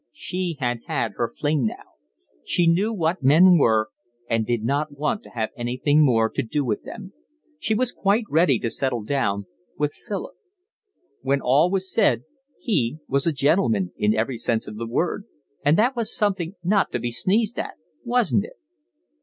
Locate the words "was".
7.75-7.91, 11.69-11.93, 13.07-13.27, 15.95-16.17